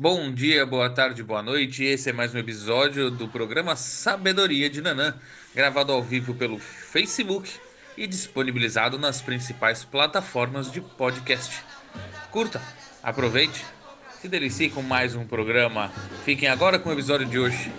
[0.00, 1.84] Bom dia, boa tarde, boa noite.
[1.84, 5.12] Esse é mais um episódio do programa Sabedoria de Nanã,
[5.54, 7.50] gravado ao vivo pelo Facebook
[7.98, 11.62] e disponibilizado nas principais plataformas de podcast.
[12.30, 12.62] Curta,
[13.02, 13.62] aproveite,
[14.22, 15.92] se delicie com mais um programa.
[16.24, 17.70] Fiquem agora com o episódio de hoje.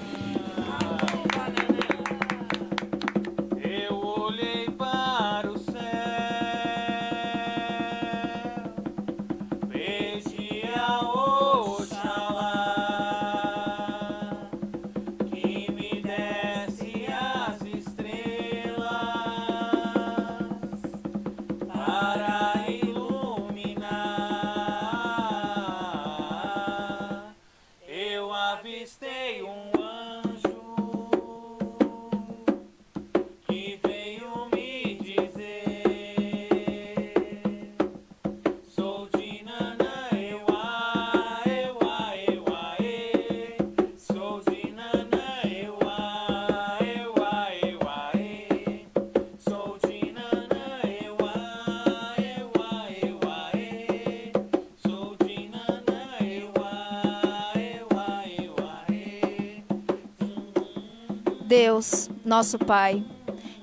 [61.81, 63.03] Deus, nosso Pai,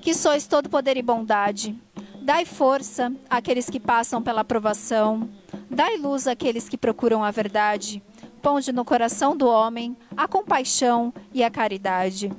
[0.01, 1.73] que sois todo poder e bondade,
[2.21, 5.29] dai força àqueles que passam pela provação,
[5.71, 8.03] dai luz àqueles que procuram a verdade,
[8.41, 12.29] ponde no coração do homem a compaixão e a caridade.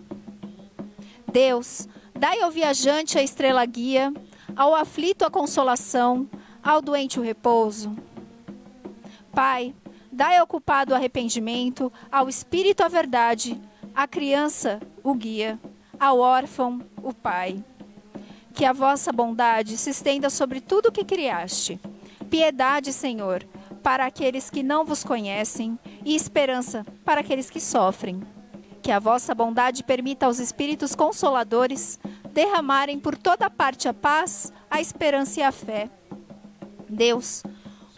[1.33, 4.13] Deus, dai ao viajante a estrela guia,
[4.55, 6.29] ao aflito a consolação,
[6.63, 7.97] ao doente o repouso.
[9.33, 9.75] Pai,
[10.13, 13.59] dai ao culpado o arrependimento, ao espírito a verdade,
[13.95, 15.59] à criança o guia,
[16.01, 17.63] ao órfão o pai.
[18.55, 21.79] Que a vossa bondade se estenda sobre tudo o que criaste.
[22.31, 23.47] Piedade, Senhor,
[23.83, 28.23] para aqueles que não vos conhecem e esperança para aqueles que sofrem.
[28.83, 32.01] Que a vossa bondade permita aos espíritos consoladores
[32.33, 35.91] derramarem por toda parte a paz, a esperança e a fé.
[36.89, 37.43] Deus,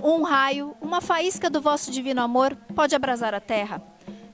[0.02, 3.91] um raio, uma faísca do vosso divino amor pode abrasar a terra.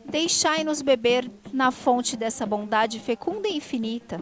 [0.08, 4.20] Deixai-nos beber na fonte dessa bondade fecunda e infinita,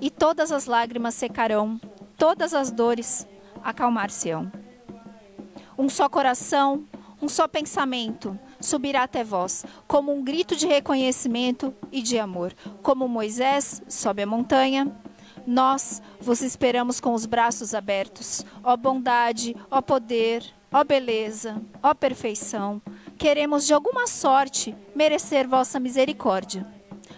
[0.00, 1.80] e todas as lágrimas secarão,
[2.16, 3.26] todas as dores
[3.62, 4.50] acalmar-se-ão.
[5.78, 6.84] Um só coração,
[7.22, 12.52] um só pensamento subirá até vós, como um grito de reconhecimento e de amor.
[12.82, 14.92] Como Moisés sobe a montanha,
[15.46, 18.44] nós vos esperamos com os braços abertos.
[18.62, 22.82] Ó bondade, ó poder, ó beleza, ó perfeição,
[23.18, 26.64] queremos de alguma sorte merecer vossa misericórdia.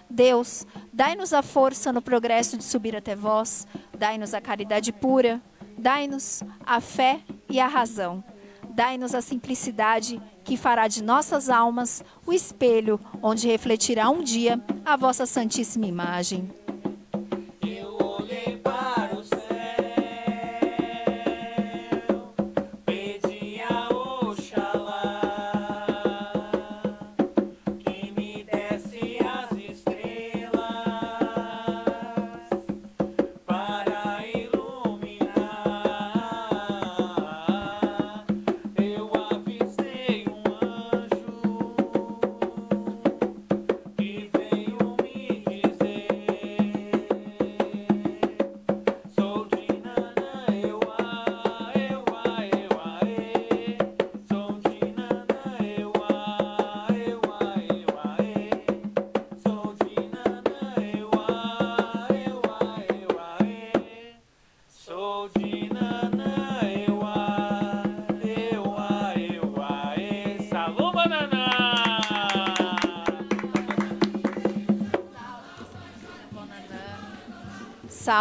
[0.08, 3.66] Deus, dai-nos a força no progresso de subir até vós,
[3.96, 5.40] dai-nos a caridade pura,
[5.78, 8.24] dai-nos a fé e a razão.
[8.70, 14.96] Dai-nos a simplicidade que fará de nossas almas o espelho onde refletirá um dia a
[14.96, 16.50] vossa santíssima imagem.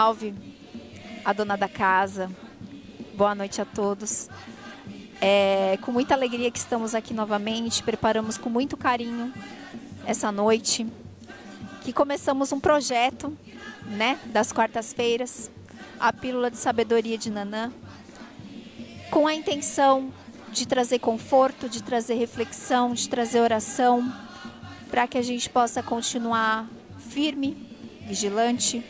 [0.09, 0.33] Salve,
[1.23, 2.31] a dona da casa.
[3.13, 4.27] Boa noite a todos.
[5.21, 7.83] É com muita alegria que estamos aqui novamente.
[7.83, 9.31] Preparamos com muito carinho
[10.07, 10.87] essa noite.
[11.83, 13.37] Que começamos um projeto,
[13.85, 15.51] né, das quartas-feiras,
[15.99, 17.71] a Pílula de Sabedoria de Nanã,
[19.11, 20.11] com a intenção
[20.51, 24.11] de trazer conforto, de trazer reflexão, de trazer oração,
[24.89, 26.67] para que a gente possa continuar
[26.97, 27.55] firme,
[28.07, 28.83] vigilante,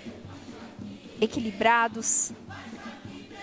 [1.21, 2.31] equilibrados,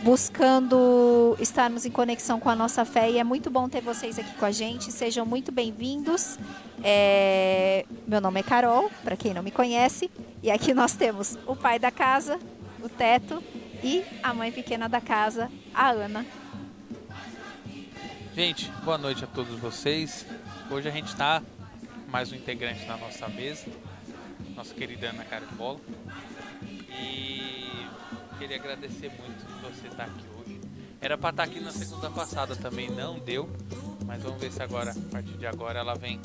[0.03, 3.11] buscando estarmos em conexão com a nossa fé.
[3.11, 4.93] E é muito bom ter vocês aqui com a gente.
[4.93, 6.39] Sejam muito bem-vindos.
[6.83, 10.11] É, Meu nome é Carol, para quem não me conhece.
[10.43, 12.39] E aqui nós temos o pai da casa,
[12.83, 13.43] o Teto,
[13.83, 16.25] e a mãe pequena da casa, a Ana.
[18.35, 20.27] Gente, boa noite a todos vocês.
[20.71, 21.43] Hoje a gente está
[22.09, 23.67] mais um integrante na nossa mesa,
[24.55, 25.81] nossa querida Ana Caribola.
[26.91, 27.66] E
[28.39, 30.61] queria agradecer muito você estar aqui hoje.
[31.01, 33.49] Era para estar aqui na segunda passada também, não deu,
[34.05, 36.21] mas vamos ver se agora, a partir de agora, ela vem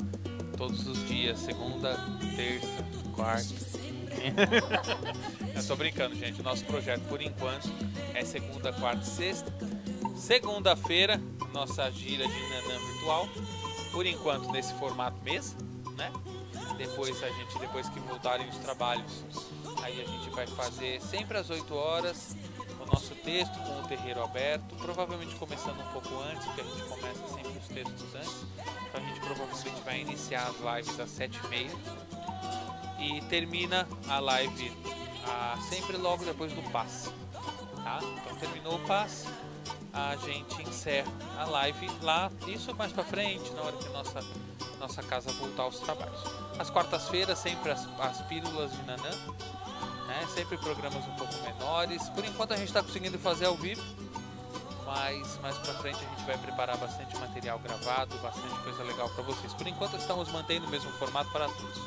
[0.56, 1.96] todos os dias, segunda,
[2.36, 3.72] terça, quarta.
[5.54, 6.42] Eu tô brincando, gente.
[6.42, 7.68] Nosso projeto, por enquanto,
[8.14, 9.52] é segunda, quarta e sexta.
[10.16, 11.20] Segunda-feira,
[11.52, 13.28] nossa gira de Nanã virtual.
[13.90, 15.56] Por enquanto, nesse formato mesa,
[15.96, 16.10] né?
[16.76, 19.24] Depois a gente, depois que voltarem os trabalhos,
[19.82, 22.36] aí a gente vai fazer sempre às 8 horas
[22.80, 26.82] o nosso texto com o terreiro aberto, provavelmente começando um pouco antes, porque a gente
[26.82, 28.46] começa sempre os textos antes.
[28.88, 31.70] Então a gente provavelmente vai iniciar as lives às 7h30
[32.98, 34.72] e termina a live
[35.26, 37.10] ah, sempre logo depois do passe.
[37.82, 37.98] Tá?
[38.02, 39.26] Então terminou o passe,
[39.92, 44.20] a gente encerra a live lá, isso mais pra frente, na hora que nossa,
[44.78, 46.22] nossa casa voltar aos trabalhos.
[46.58, 49.10] Às quartas-feiras, sempre as, as pílulas de Nanã,
[50.12, 50.26] né?
[50.34, 52.08] sempre programas um pouco menores.
[52.10, 53.82] Por enquanto a gente está conseguindo fazer ao vivo,
[54.84, 59.24] mas mais pra frente a gente vai preparar bastante material gravado, bastante coisa legal para
[59.24, 59.54] vocês.
[59.54, 61.80] Por enquanto estamos mantendo o mesmo formato para todos.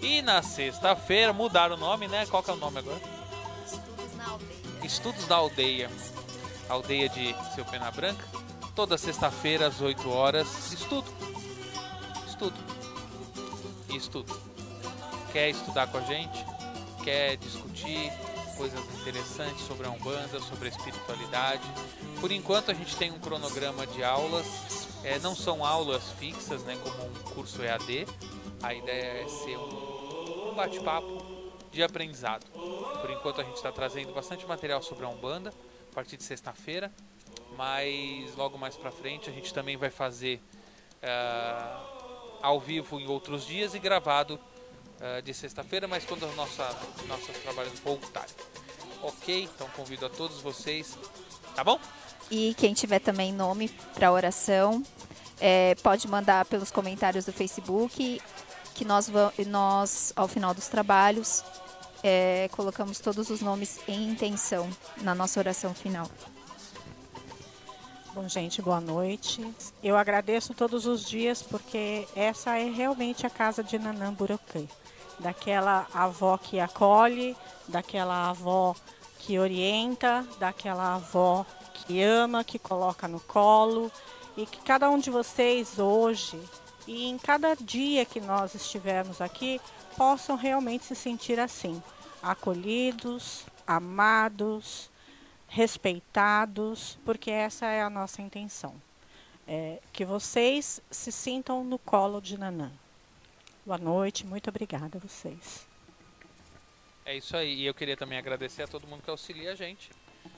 [0.00, 2.26] E na sexta-feira mudaram o nome, né?
[2.26, 3.00] Qual que é o nome agora?
[3.64, 4.52] Estudos na aldeia.
[4.84, 5.90] Estudos da Aldeia,
[6.68, 8.26] aldeia de Seu Pena Branca.
[8.74, 11.08] Toda sexta-feira às 8 horas, estudo.
[12.26, 12.56] Estudo.
[13.90, 14.40] Estudo.
[15.32, 16.51] Quer estudar com a gente?
[17.02, 18.12] Quer discutir
[18.56, 21.62] coisas interessantes sobre a Umbanda, sobre a espiritualidade?
[22.20, 24.46] Por enquanto a gente tem um cronograma de aulas.
[25.02, 28.06] É, não são aulas fixas, né, como um curso EAD.
[28.62, 31.24] A ideia é ser um, bate-papo
[31.72, 32.46] de aprendizado.
[32.52, 35.52] Por enquanto a gente está trazendo bastante material sobre a Umbanda
[35.90, 36.92] a partir de sexta-feira,
[37.56, 40.40] mas logo mais para frente a gente também vai fazer
[41.02, 41.80] ah,
[42.40, 44.38] ao vivo em outros dias e gravado
[45.04, 46.64] ah, de sexta-feira, mas quando os nossa,
[47.08, 48.32] nossos trabalhos voltarem.
[49.02, 49.48] Ok?
[49.52, 50.96] Então convido a todos vocês,
[51.56, 51.80] tá bom?
[52.30, 54.80] E quem tiver também nome para oração,
[55.40, 58.22] é, pode mandar pelos comentários do Facebook,
[58.76, 59.10] que nós,
[59.48, 61.42] nós ao final dos trabalhos,
[62.04, 66.08] é, colocamos todos os nomes em intenção na nossa oração final.
[68.14, 69.44] Bom, gente, boa noite.
[69.82, 74.68] Eu agradeço todos os dias porque essa é realmente a casa de Nanã Burocan.
[75.18, 77.36] Daquela avó que acolhe,
[77.68, 78.74] daquela avó
[79.18, 83.90] que orienta, daquela avó que ama, que coloca no colo.
[84.36, 86.40] E que cada um de vocês hoje
[86.86, 89.60] e em cada dia que nós estivermos aqui
[89.96, 91.82] possam realmente se sentir assim,
[92.22, 94.90] acolhidos, amados,
[95.46, 98.74] respeitados, porque essa é a nossa intenção.
[99.46, 102.70] É, que vocês se sintam no colo de Nanã.
[103.64, 105.66] Boa noite, muito obrigada a vocês.
[107.04, 107.60] É isso aí.
[107.60, 109.90] E eu queria também agradecer a todo mundo que auxilia a gente.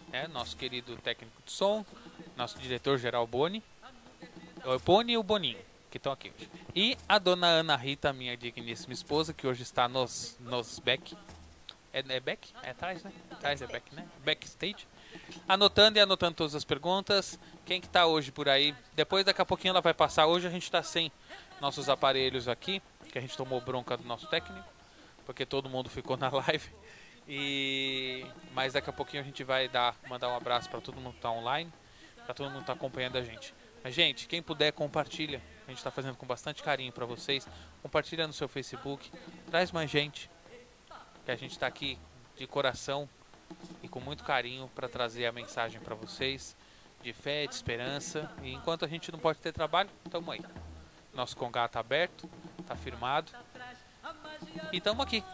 [0.08, 0.26] né?
[0.28, 1.84] Nosso querido técnico de som,
[2.36, 3.62] nosso diretor-geral Boni.
[4.64, 5.58] O Boni e o Boninho,
[5.90, 6.50] que estão aqui hoje.
[6.74, 11.16] E a dona Ana Rita, minha digníssima esposa, que hoje está nos, nos back.
[11.92, 12.50] É, é back?
[12.62, 13.12] É atrás, né?
[13.30, 14.06] Atrás é back, né?
[14.24, 14.86] Backstage.
[15.46, 17.38] Anotando e anotando todas as perguntas.
[17.64, 18.74] Quem que tá hoje por aí?
[18.94, 20.26] Depois, daqui a pouquinho ela vai passar.
[20.26, 21.12] Hoje a gente está sem
[21.60, 22.82] nossos aparelhos aqui,
[23.14, 24.68] que a gente tomou bronca do nosso técnico
[25.24, 26.68] porque todo mundo ficou na live.
[27.28, 31.14] E mas daqui a pouquinho a gente vai dar mandar um abraço para todo mundo
[31.14, 31.72] que tá online,
[32.24, 33.54] para todo mundo que tá acompanhando a gente.
[33.84, 35.40] Mas gente, quem puder compartilha.
[35.64, 37.46] A gente está fazendo com bastante carinho para vocês.
[37.82, 39.12] Compartilha no seu Facebook,
[39.48, 40.28] traz mais gente.
[41.24, 41.96] Que a gente está aqui
[42.36, 43.08] de coração
[43.80, 46.56] e com muito carinho para trazer a mensagem para vocês
[47.00, 48.28] de fé, de esperança.
[48.42, 50.42] E enquanto a gente não pode ter trabalho, estamos aí.
[51.14, 52.28] Nosso congá tá aberto,
[52.62, 53.32] tá firmado.
[54.72, 55.24] E estamos aqui,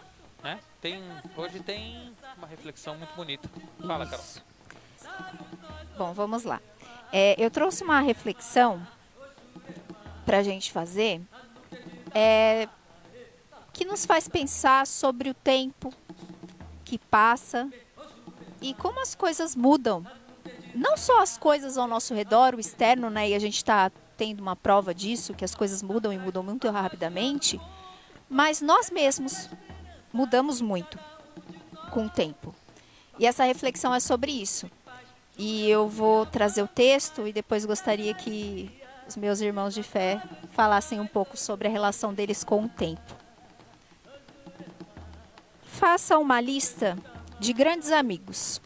[0.42, 0.58] né?
[0.80, 1.02] Tem,
[1.36, 3.48] hoje tem uma reflexão muito bonita.
[3.86, 4.24] Fala, Carol.
[4.24, 4.42] Isso.
[5.96, 6.60] Bom, vamos lá.
[7.12, 8.86] É, eu trouxe uma reflexão
[10.24, 11.20] para a gente fazer
[12.14, 12.68] é,
[13.72, 15.92] que nos faz pensar sobre o tempo
[16.84, 17.68] que passa
[18.60, 20.06] e como as coisas mudam.
[20.74, 23.30] Não só as coisas ao nosso redor, o externo, né?
[23.30, 26.68] E a gente está tendo uma prova disso, que as coisas mudam e mudam muito
[26.68, 27.58] rapidamente,
[28.28, 29.48] mas nós mesmos
[30.12, 30.98] mudamos muito
[31.90, 32.54] com o tempo.
[33.18, 34.70] E essa reflexão é sobre isso.
[35.38, 38.70] E eu vou trazer o texto e depois gostaria que
[39.08, 40.22] os meus irmãos de fé
[40.52, 43.16] falassem um pouco sobre a relação deles com o tempo.
[45.62, 46.94] Faça uma lista
[47.38, 48.60] de grandes amigos.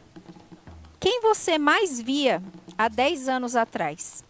[0.98, 2.42] Quem você mais via
[2.76, 4.24] há 10 anos atrás?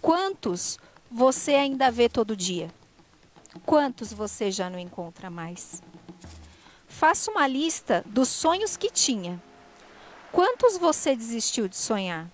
[0.00, 0.78] Quantos
[1.10, 2.70] você ainda vê todo dia?
[3.66, 5.82] Quantos você já não encontra mais?
[6.88, 9.40] Faça uma lista dos sonhos que tinha.
[10.32, 12.28] Quantos você desistiu de sonhar?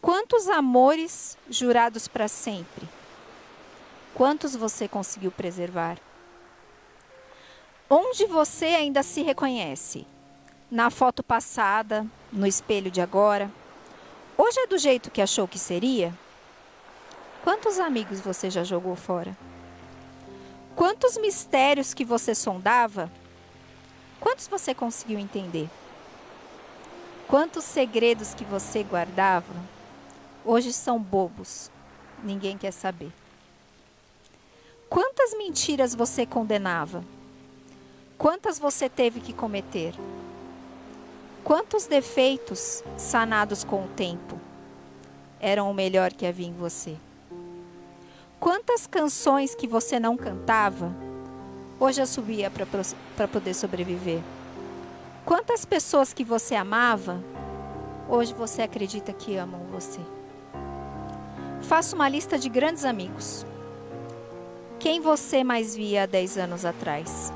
[0.00, 2.88] Quantos amores jurados para sempre?
[4.12, 5.96] Quantos você conseguiu preservar?
[7.88, 10.04] Onde você ainda se reconhece?
[10.68, 13.48] Na foto passada, no espelho de agora?
[14.36, 16.12] Hoje é do jeito que achou que seria?
[17.42, 19.36] Quantos amigos você já jogou fora?
[20.76, 23.10] Quantos mistérios que você sondava?
[24.20, 25.68] Quantos você conseguiu entender?
[27.26, 29.54] Quantos segredos que você guardava?
[30.44, 31.68] Hoje são bobos.
[32.22, 33.12] Ninguém quer saber.
[34.88, 37.04] Quantas mentiras você condenava?
[38.16, 39.94] Quantas você teve que cometer?
[41.42, 44.38] Quantos defeitos sanados com o tempo
[45.40, 46.96] eram o melhor que havia em você?
[48.42, 50.92] Quantas canções que você não cantava,
[51.78, 54.18] hoje subia para poder sobreviver?
[55.24, 57.22] Quantas pessoas que você amava,
[58.08, 60.00] hoje você acredita que amam você?
[61.60, 63.46] Faça uma lista de grandes amigos.
[64.80, 67.32] Quem você mais via há 10 anos atrás?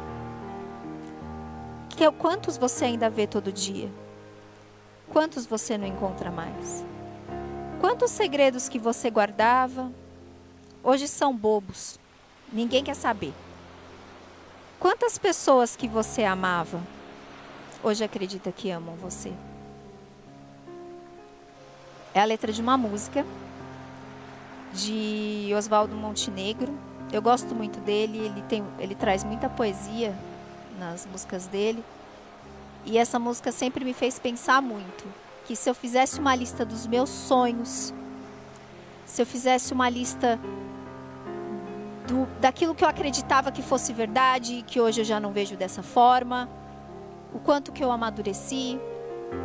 [1.90, 3.88] Que, quantos você ainda vê todo dia?
[5.12, 6.84] Quantos você não encontra mais?
[7.80, 9.92] Quantos segredos que você guardava,
[10.86, 11.98] hoje são bobos.
[12.52, 13.34] Ninguém quer saber.
[14.78, 16.80] Quantas pessoas que você amava,
[17.82, 19.32] hoje acredita que amam você?
[22.14, 23.26] É a letra de uma música
[24.72, 26.72] de Oswaldo Montenegro.
[27.12, 30.16] Eu gosto muito dele, ele, tem, ele traz muita poesia
[30.78, 31.82] nas músicas dele.
[32.84, 35.04] E essa música sempre me fez pensar muito
[35.46, 37.92] que se eu fizesse uma lista dos meus sonhos,
[39.06, 40.38] se eu fizesse uma lista
[42.08, 45.82] do, daquilo que eu acreditava que fosse verdade, que hoje eu já não vejo dessa
[45.82, 46.50] forma,
[47.32, 48.78] o quanto que eu amadureci.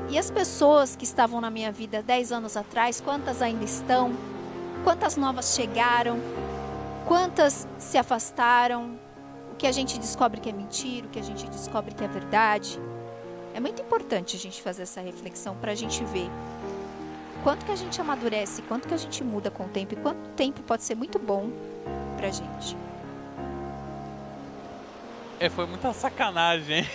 [0.09, 4.11] E as pessoas que estavam na minha vida 10 anos atrás, quantas ainda estão?
[4.83, 6.19] Quantas novas chegaram?
[7.07, 8.99] Quantas se afastaram?
[9.51, 12.07] O que a gente descobre que é mentira, o que a gente descobre que é
[12.07, 12.79] verdade.
[13.53, 16.29] É muito importante a gente fazer essa reflexão para a gente ver
[17.43, 20.29] quanto que a gente amadurece, quanto que a gente muda com o tempo e quanto
[20.29, 21.49] tempo pode ser muito bom
[22.17, 22.77] pra gente.
[25.39, 26.85] É, foi muita sacanagem.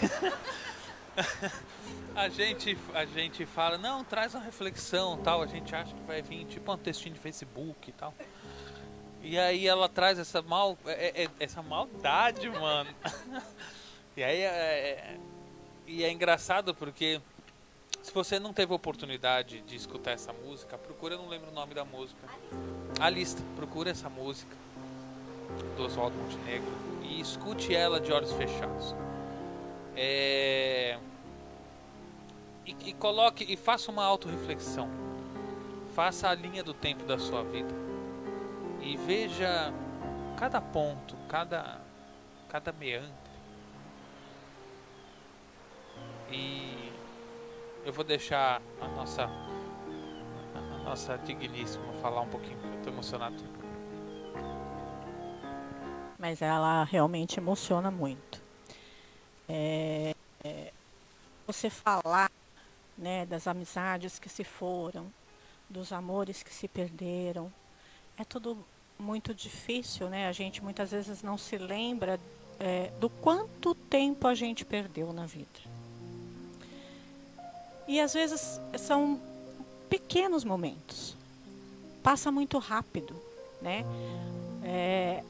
[2.14, 6.22] a gente, a gente fala, não, traz uma reflexão tal, a gente acha que vai
[6.22, 8.14] vir tipo um textinho de Facebook e tal.
[9.22, 12.88] E aí ela traz essa mal, é, é, essa maldade, mano.
[14.16, 15.16] e aí é, é,
[15.84, 17.20] e é engraçado porque
[18.06, 21.74] se você não teve oportunidade de escutar essa música, procura, eu não lembro o nome
[21.74, 22.20] da música.
[23.00, 24.56] A lista, procura essa música
[25.76, 26.72] do Oswaldo Montenegro
[27.02, 28.94] e escute ela de olhos fechados.
[29.96, 31.00] É...
[32.64, 34.88] E, e coloque e faça uma autorreflexão.
[35.92, 37.74] Faça a linha do tempo da sua vida
[38.82, 39.72] e veja
[40.38, 41.80] cada ponto, cada
[42.48, 43.25] cada meandro.
[47.86, 49.30] Eu vou deixar a nossa
[50.54, 53.56] a nossa digníssima falar um pouquinho, eu tô emocionado
[56.18, 58.42] mas ela realmente emociona muito.
[59.48, 60.72] É, é,
[61.46, 62.30] você falar
[62.96, 65.06] né, das amizades que se foram,
[65.68, 67.52] dos amores que se perderam,
[68.16, 68.58] é tudo
[68.98, 70.26] muito difícil, né?
[70.26, 72.18] A gente muitas vezes não se lembra
[72.58, 75.75] é, do quanto tempo a gente perdeu na vida.
[77.88, 79.20] E às vezes são
[79.88, 81.16] pequenos momentos.
[82.02, 83.14] Passa muito rápido,
[83.60, 83.84] né?
[84.62, 85.22] É,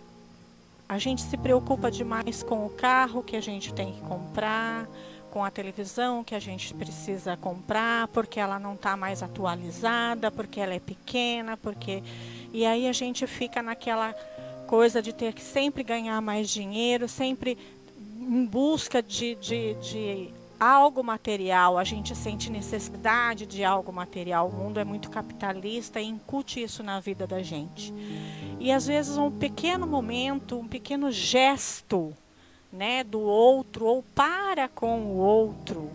[0.89, 4.89] a gente se preocupa demais com o carro que a gente tem que comprar,
[5.31, 10.61] com a televisão que a gente precisa comprar, porque ela não está mais atualizada, porque
[10.61, 12.03] ela é pequena, porque.
[12.53, 14.15] E aí a gente fica naquela
[14.67, 17.59] coisa de ter que sempre ganhar mais dinheiro, sempre
[18.19, 24.49] em busca de, de, de algo material, a gente sente necessidade de algo material.
[24.49, 27.93] O mundo é muito capitalista e incute isso na vida da gente.
[28.59, 32.15] E às vezes um pequeno momento, um pequeno gesto,
[32.73, 35.91] né, do outro ou para com o outro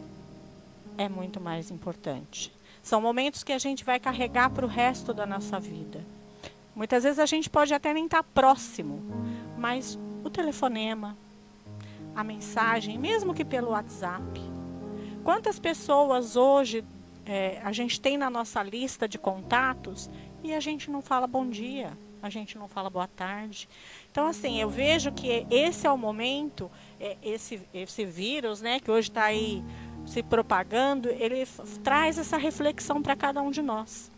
[0.98, 2.52] é muito mais importante.
[2.82, 6.04] São momentos que a gente vai carregar para o resto da nossa vida.
[6.76, 9.02] Muitas vezes a gente pode até nem estar tá próximo,
[9.58, 11.18] mas o telefonema,
[12.16, 14.42] a mensagem, mesmo que pelo WhatsApp.
[15.24, 16.84] Quantas pessoas hoje
[17.26, 20.10] é, a gente tem na nossa lista de contatos
[20.44, 21.92] e a gente não fala bom dia?
[22.22, 23.68] a gente não fala boa tarde.
[24.12, 28.92] Então, assim, eu vejo que esse é o momento, é, esse, esse vírus, né, que
[28.92, 29.64] hoje está aí
[30.06, 31.48] se propagando, ele
[31.84, 34.12] traz essa reflexão para cada um de nós.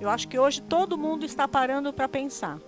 [0.00, 2.58] Eu acho que hoje todo mundo está parando para pensar.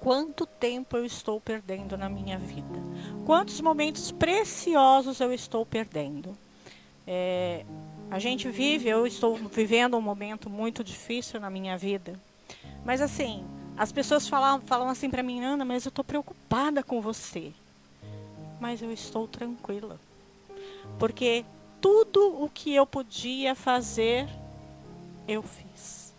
[0.00, 2.78] Quanto tempo eu estou perdendo na minha vida?
[3.26, 6.36] Quantos momentos preciosos eu estou perdendo?
[7.06, 7.64] É,
[8.10, 12.18] a gente vive, eu estou vivendo um momento muito difícil na minha vida.
[12.84, 13.44] Mas assim,
[13.76, 17.52] as pessoas falam, falam assim para mim, Ana, mas eu estou preocupada com você.
[18.60, 19.98] Mas eu estou tranquila.
[20.98, 21.44] Porque
[21.80, 24.28] tudo o que eu podia fazer,
[25.26, 26.14] eu fiz.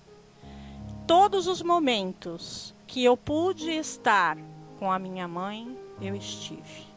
[1.07, 4.35] Todos os momentos que eu pude estar
[4.79, 6.87] com a minha mãe, eu estive.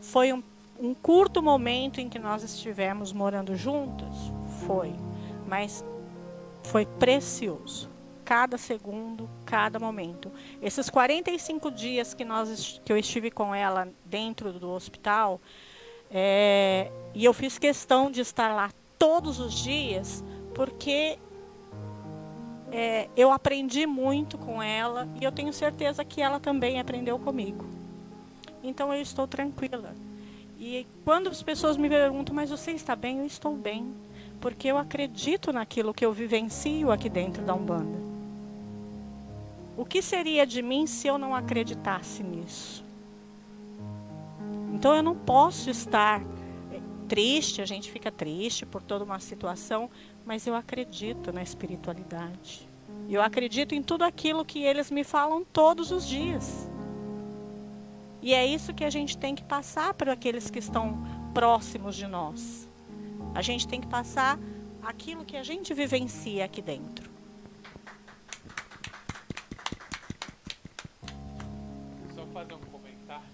[0.00, 0.42] Foi um,
[0.80, 4.14] um curto momento em que nós estivemos morando juntas?
[4.66, 4.90] Foi.
[5.46, 5.84] Mas
[6.64, 7.90] foi precioso.
[8.24, 10.32] Cada segundo, cada momento.
[10.62, 15.38] Esses 45 dias que, nós, que eu estive com ela dentro do hospital,
[16.10, 21.18] é, e eu fiz questão de estar lá todos os dias, porque
[22.70, 27.64] é, eu aprendi muito com ela e eu tenho certeza que ela também aprendeu comigo.
[28.62, 29.94] Então eu estou tranquila.
[30.58, 33.18] E quando as pessoas me perguntam, mas você está bem?
[33.18, 33.92] Eu estou bem.
[34.40, 37.98] Porque eu acredito naquilo que eu vivencio aqui dentro da Umbanda.
[39.76, 42.84] O que seria de mim se eu não acreditasse nisso?
[44.74, 49.88] Então eu não posso estar eh, triste, a gente fica triste por toda uma situação,
[50.28, 52.68] mas eu acredito na espiritualidade.
[53.08, 56.68] Eu acredito em tudo aquilo que eles me falam todos os dias.
[58.20, 62.06] E é isso que a gente tem que passar para aqueles que estão próximos de
[62.06, 62.68] nós.
[63.34, 64.38] A gente tem que passar
[64.82, 67.10] aquilo que a gente vivencia aqui dentro.
[72.14, 73.24] Só fazer um comentário.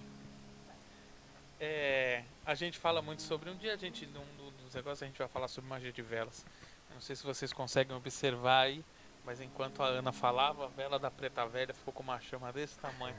[1.59, 3.51] É, a gente fala muito sobre.
[3.51, 6.03] Um dia a gente, num num dos negócios, a gente vai falar sobre magia de
[6.03, 6.47] velas.
[6.95, 8.85] Não sei se vocês conseguem observar aí,
[9.25, 12.79] mas enquanto a Ana falava, a vela da preta velha ficou com uma chama desse
[12.79, 13.17] tamanho.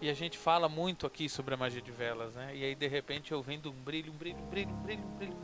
[0.00, 2.54] E a gente fala muito aqui sobre a magia de velas, né?
[2.54, 5.16] E aí de repente eu vendo um brilho, um brilho, um brilho, um brilho, um
[5.16, 5.36] brilho.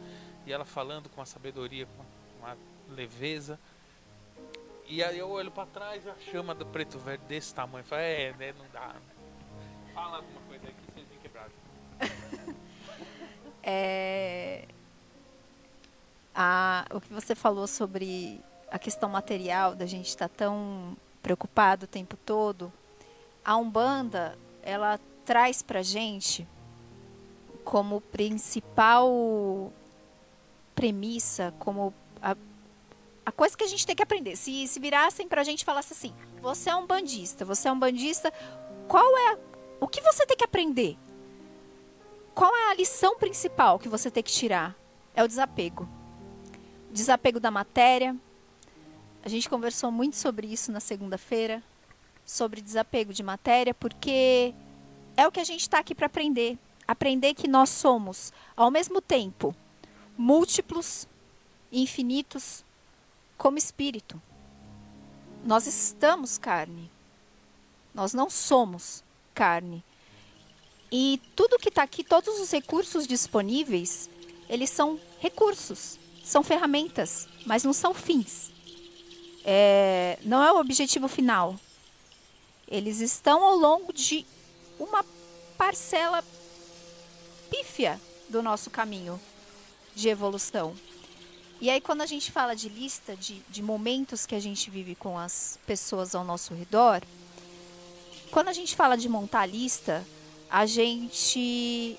[0.46, 2.04] E ela falando com a sabedoria, com
[2.38, 2.56] uma
[2.88, 3.58] leveza.
[4.86, 7.84] E aí eu olho pra trás a chama do preto velho desse tamanho.
[7.84, 8.54] Falo, é, né?
[8.56, 8.94] Não dá.
[9.92, 11.52] Fala alguma coisa aí que vocês me quebraram.
[13.62, 14.66] É,
[16.34, 18.40] a- o que você falou sobre
[18.70, 22.72] a questão material, da gente estar tão preocupado o tempo todo,
[23.44, 26.46] a Umbanda, ela traz pra gente
[27.64, 29.72] como principal
[30.74, 32.36] premissa, como a,
[33.26, 34.36] a coisa que a gente tem que aprender.
[34.36, 37.78] Se, se virassem pra gente e falassem assim, você é um bandista, você é um
[37.78, 38.32] bandista,
[38.88, 39.38] qual é, a-
[39.80, 40.96] o que você tem que aprender?
[42.34, 44.74] Qual é a lição principal que você tem que tirar?
[45.14, 45.86] É o desapego.
[46.90, 48.16] Desapego da matéria.
[49.22, 51.62] A gente conversou muito sobre isso na segunda-feira,
[52.24, 54.54] sobre desapego de matéria, porque
[55.16, 56.58] é o que a gente está aqui para aprender.
[56.88, 59.54] Aprender que nós somos, ao mesmo tempo,
[60.18, 61.06] múltiplos
[61.70, 62.64] infinitos
[63.38, 64.20] como espírito.
[65.44, 66.90] Nós estamos carne.
[67.94, 69.84] Nós não somos carne.
[70.90, 74.10] E tudo que está aqui, todos os recursos disponíveis,
[74.48, 75.99] eles são recursos,
[76.30, 78.50] são ferramentas, mas não são fins.
[79.44, 81.58] É, não é o objetivo final.
[82.68, 84.24] Eles estão ao longo de
[84.78, 85.04] uma
[85.58, 86.24] parcela
[87.50, 89.20] pífia do nosso caminho
[89.94, 90.74] de evolução.
[91.60, 94.94] E aí, quando a gente fala de lista de, de momentos que a gente vive
[94.94, 97.02] com as pessoas ao nosso redor,
[98.30, 100.06] quando a gente fala de montar a lista,
[100.48, 101.98] a gente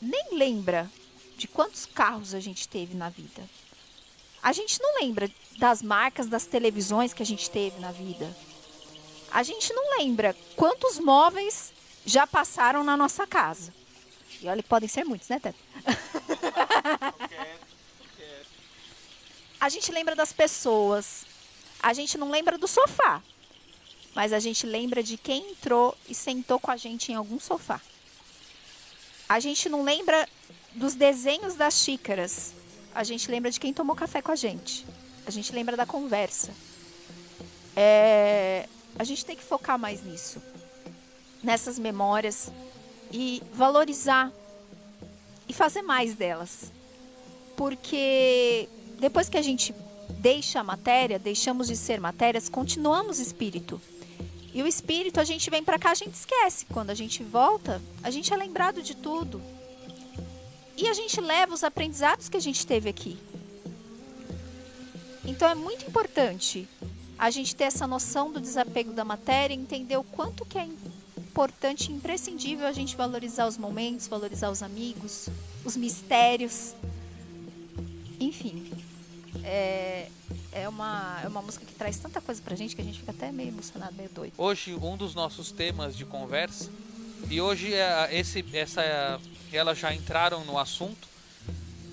[0.00, 0.88] nem lembra
[1.38, 3.48] de quantos carros a gente teve na vida.
[4.42, 8.36] A gente não lembra das marcas das televisões que a gente teve na vida.
[9.30, 11.72] A gente não lembra quantos móveis
[12.04, 13.72] já passaram na nossa casa.
[14.40, 15.58] E olha podem ser muitos, né, Teto?
[19.60, 21.26] A gente lembra das pessoas.
[21.82, 23.20] A gente não lembra do sofá.
[24.14, 27.80] Mas a gente lembra de quem entrou e sentou com a gente em algum sofá.
[29.28, 30.28] A gente não lembra
[30.78, 32.52] dos desenhos das xícaras.
[32.94, 34.86] A gente lembra de quem tomou café com a gente.
[35.26, 36.52] A gente lembra da conversa.
[37.76, 38.66] É,
[38.98, 40.40] a gente tem que focar mais nisso.
[41.42, 42.50] Nessas memórias.
[43.12, 44.32] E valorizar.
[45.48, 46.72] E fazer mais delas.
[47.56, 49.74] Porque depois que a gente
[50.10, 53.80] deixa a matéria, deixamos de ser matérias, continuamos espírito.
[54.54, 56.66] E o espírito, a gente vem pra cá, a gente esquece.
[56.66, 59.42] Quando a gente volta, a gente é lembrado de tudo.
[60.78, 63.18] E a gente leva os aprendizados que a gente teve aqui.
[65.24, 66.68] Então é muito importante
[67.18, 70.68] a gente ter essa noção do desapego da matéria, entender o quanto que é
[71.16, 75.28] importante imprescindível a gente valorizar os momentos, valorizar os amigos,
[75.64, 76.74] os mistérios.
[78.20, 78.70] Enfim,
[79.42, 80.08] é,
[80.52, 83.10] é, uma, é uma música que traz tanta coisa pra gente que a gente fica
[83.10, 84.32] até meio emocionado, meio doido.
[84.38, 86.70] Hoje um dos nossos temas de conversa
[87.28, 89.20] e hoje é esse essa
[89.56, 91.08] elas já entraram no assunto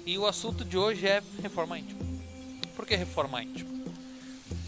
[0.06, 2.02] e o assunto de hoje é reforma íntima.
[2.76, 3.72] Por que reforma íntima?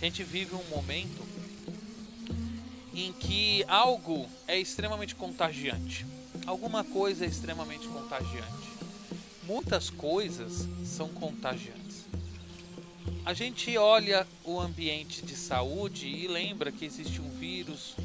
[0.02, 1.26] A gente vive um momento
[2.93, 6.06] em que algo é extremamente contagiante.
[6.45, 8.67] Alguma coisa é extremamente contagiante.
[9.43, 12.06] Muitas coisas são contagiantes.
[13.26, 17.95] A gente olha o ambiente de saúde e lembra que existe um vírus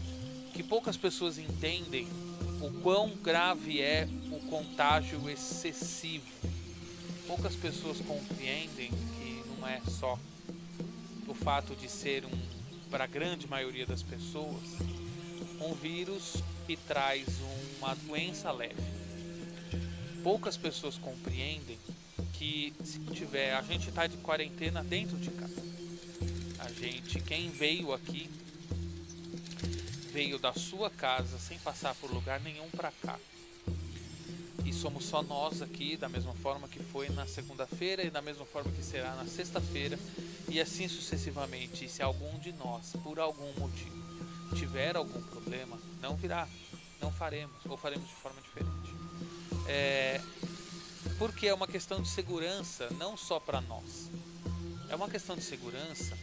[0.53, 2.07] que poucas pessoas entendem
[2.61, 4.09] o quão grave é
[4.53, 6.27] contágio excessivo.
[7.27, 10.19] Poucas pessoas compreendem que não é só
[11.27, 14.63] o fato de ser um, para a grande maioria das pessoas,
[15.59, 16.35] um vírus
[16.67, 17.27] que traz
[17.79, 18.77] uma doença leve.
[20.23, 21.79] Poucas pessoas compreendem
[22.35, 25.63] que se tiver, a gente está de quarentena dentro de casa.
[26.59, 28.29] A gente, quem veio aqui,
[30.13, 33.19] veio da sua casa sem passar por lugar nenhum para cá.
[34.83, 38.69] Somos só nós aqui, da mesma forma que foi na segunda-feira e da mesma forma
[38.73, 39.97] que será na sexta-feira,
[40.49, 41.85] e assim sucessivamente.
[41.85, 46.49] E se algum de nós, por algum motivo, tiver algum problema, não virá,
[47.01, 48.93] não faremos, ou faremos de forma diferente.
[49.69, 50.21] É,
[51.17, 54.11] porque é uma questão de segurança, não só para nós.
[54.89, 56.19] É uma questão de segurança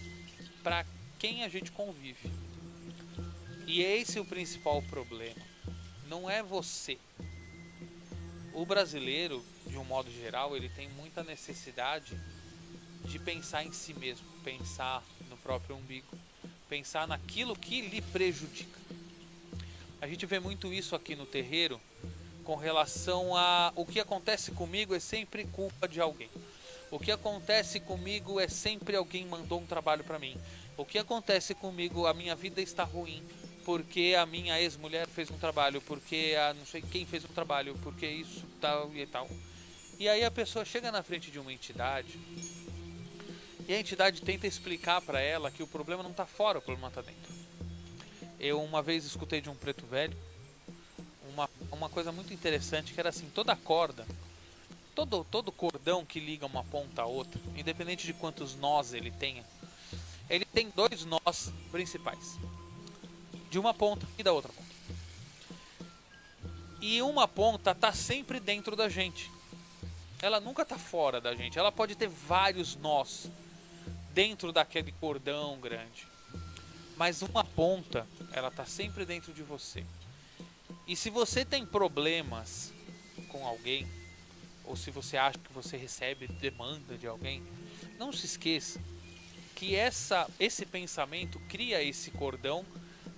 [0.61, 0.85] para
[1.17, 2.29] quem a gente convive.
[3.65, 5.47] E esse é o principal problema.
[6.09, 6.97] Não é você.
[8.59, 12.13] O brasileiro, de um modo geral, ele tem muita necessidade
[13.05, 16.09] de pensar em si mesmo, pensar no próprio umbigo,
[16.67, 18.77] pensar naquilo que lhe prejudica.
[20.01, 21.79] A gente vê muito isso aqui no terreiro
[22.43, 26.29] com relação a o que acontece comigo é sempre culpa de alguém.
[26.91, 30.35] O que acontece comigo é sempre alguém mandou um trabalho para mim.
[30.75, 33.23] O que acontece comigo, a minha vida está ruim
[33.65, 37.77] porque a minha ex-mulher fez um trabalho, porque a não sei quem fez um trabalho,
[37.83, 39.29] porque isso tal e tal.
[39.99, 42.19] E aí a pessoa chega na frente de uma entidade
[43.67, 46.87] e a entidade tenta explicar para ela que o problema não está fora, o problema
[46.87, 47.33] está dentro.
[48.39, 50.17] Eu uma vez escutei de um preto velho
[51.39, 54.05] uma, uma coisa muito interessante que era assim, toda corda,
[54.93, 59.43] todo, todo cordão que liga uma ponta a outra, independente de quantos nós ele tenha,
[60.29, 62.37] ele tem dois nós principais
[63.49, 64.69] de uma ponta e da outra ponta.
[66.81, 69.29] E uma ponta está sempre dentro da gente.
[70.21, 71.57] Ela nunca está fora da gente.
[71.57, 73.29] Ela pode ter vários nós
[74.13, 76.07] dentro daquele cordão grande.
[76.95, 79.85] Mas uma ponta, ela está sempre dentro de você.
[80.87, 82.73] E se você tem problemas
[83.29, 83.87] com alguém,
[84.65, 87.43] ou se você acha que você recebe demanda de alguém,
[87.97, 88.79] não se esqueça
[89.59, 92.65] que essa, esse pensamento cria esse cordão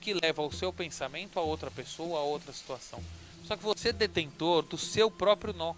[0.01, 3.01] que leva o seu pensamento a outra pessoa, a outra situação.
[3.45, 5.75] Só que você é detentor do seu próprio nó.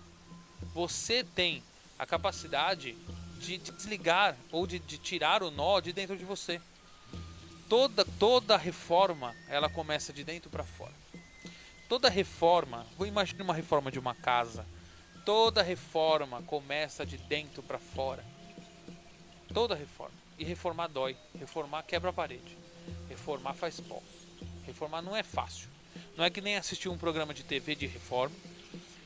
[0.74, 1.62] Você tem
[2.00, 2.96] a capacidade
[3.40, 6.62] de desligar ou de, de tirar o nó de dentro de você.
[7.68, 10.94] Toda, toda reforma, ela começa de dentro para fora.
[11.90, 14.66] Toda reforma, vou imaginar uma reforma de uma casa.
[15.26, 18.24] Toda reforma começa de dentro para fora.
[19.54, 20.16] Toda reforma.
[20.38, 21.16] E reformar dói.
[21.38, 22.63] Reformar quebra a parede.
[23.14, 24.02] Reformar faz pó.
[24.66, 25.68] Reformar não é fácil.
[26.18, 28.36] Não é que nem assistir um programa de TV de reforma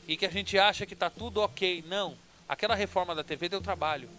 [0.08, 1.84] e que a gente acha que está tudo ok.
[1.88, 2.18] Não.
[2.48, 4.10] Aquela reforma da TV deu trabalho.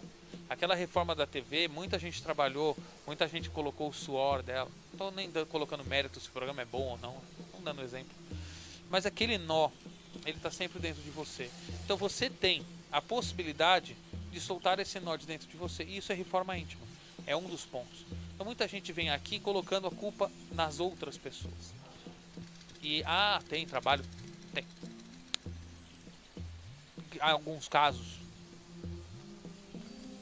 [0.47, 4.69] Aquela reforma da TV, muita gente trabalhou, muita gente colocou o suor dela.
[4.69, 7.17] Não estou nem colocando mérito se o programa é bom ou não,
[7.53, 8.15] não dando exemplo.
[8.89, 9.69] Mas aquele nó,
[10.25, 11.49] ele está sempre dentro de você.
[11.83, 13.95] Então você tem a possibilidade
[14.31, 15.83] de soltar esse nó de dentro de você.
[15.83, 16.81] E isso é reforma íntima.
[17.25, 18.05] É um dos pontos.
[18.39, 21.73] Então muita gente vem aqui colocando a culpa nas outras pessoas.
[22.81, 24.01] E ah, tem trabalho?
[24.53, 24.65] Tem.
[27.19, 28.17] Há alguns casos.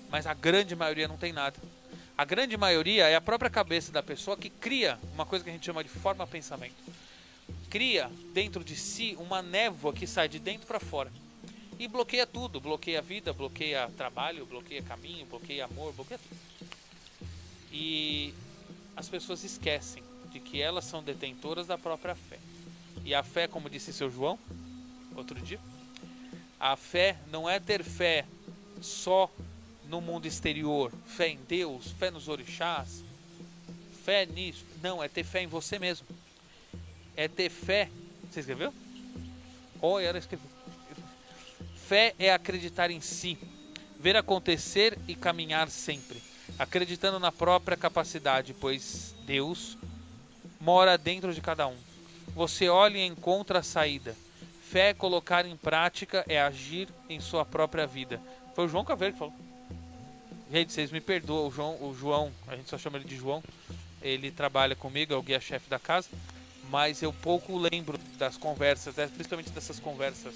[0.09, 1.59] Mas a grande maioria não tem nada.
[2.17, 5.53] A grande maioria é a própria cabeça da pessoa que cria uma coisa que a
[5.53, 6.73] gente chama de forma pensamento.
[7.69, 11.13] Cria dentro de si uma névoa que sai de dentro para fora
[11.77, 16.66] e bloqueia tudo, bloqueia a vida, bloqueia trabalho, bloqueia caminho, bloqueia amor, bloqueia tudo.
[17.71, 18.33] E
[18.95, 22.39] as pessoas esquecem de que elas são detentoras da própria fé.
[23.05, 24.37] E a fé, como disse seu João
[25.15, 25.59] outro dia,
[26.59, 28.25] a fé não é ter fé
[28.81, 29.31] só
[29.87, 33.03] no mundo exterior, fé em Deus, fé nos orixás,
[34.03, 34.65] fé nisso.
[34.81, 36.07] Não, é ter fé em você mesmo.
[37.15, 37.89] É ter fé.
[38.29, 38.73] Você escreveu?
[39.81, 40.47] Olha, ela escreveu.
[41.87, 43.37] Fé é acreditar em si,
[43.99, 46.21] ver acontecer e caminhar sempre,
[46.57, 49.77] acreditando na própria capacidade, pois Deus
[50.59, 51.77] mora dentro de cada um.
[52.35, 54.15] Você olha e encontra a saída.
[54.69, 58.21] Fé é colocar em prática, é agir em sua própria vida.
[58.53, 59.33] Foi o João Caveiro que falou.
[60.51, 63.43] Gente, vocês me perdoam, o João, o João, a gente só chama ele de João.
[64.01, 66.09] Ele trabalha comigo, é o guia-chefe da casa,
[66.69, 70.35] mas eu pouco lembro das conversas, né, principalmente dessas conversas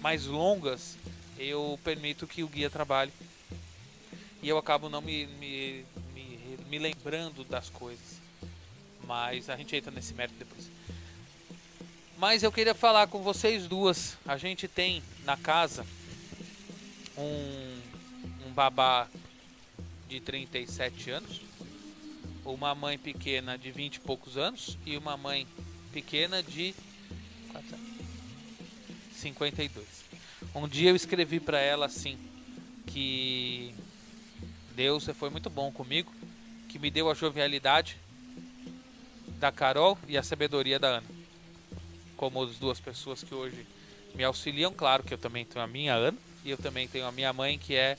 [0.00, 0.96] mais longas,
[1.38, 3.12] eu permito que o guia trabalhe.
[4.42, 8.20] E eu acabo não me, me, me, me lembrando das coisas.
[9.06, 10.68] Mas a gente entra nesse mérito depois.
[12.18, 14.16] Mas eu queria falar com vocês duas.
[14.26, 15.86] A gente tem na casa
[17.16, 17.80] um,
[18.46, 19.08] um babá
[20.08, 21.40] de 37 anos,
[22.44, 25.46] uma mãe pequena de 20 e poucos anos e uma mãe
[25.92, 26.74] pequena de
[27.50, 27.90] quantos anos?
[29.14, 29.86] 52.
[30.54, 32.18] Um dia eu escrevi para ela assim
[32.86, 33.74] que
[34.74, 36.12] Deus foi muito bom comigo,
[36.68, 37.96] que me deu a jovialidade
[39.38, 41.06] da Carol e a sabedoria da Ana.
[42.16, 43.66] Como as duas pessoas que hoje
[44.14, 47.12] me auxiliam, claro que eu também tenho a minha Ana e eu também tenho a
[47.12, 47.98] minha mãe que é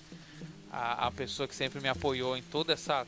[0.72, 3.06] a, a pessoa que sempre me apoiou em toda essa